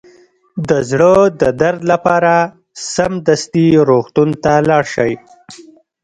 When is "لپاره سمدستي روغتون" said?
1.91-4.29